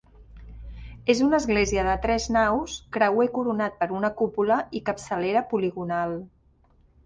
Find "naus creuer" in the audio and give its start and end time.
2.37-3.29